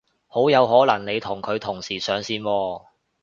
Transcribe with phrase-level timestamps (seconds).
[0.25, 2.85] 好有可能你同佢同時上線喎